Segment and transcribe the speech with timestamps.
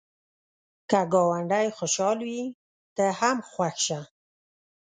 [0.89, 2.43] که ګاونډی خوشحال وي،
[2.95, 3.99] ته هم خوښ شه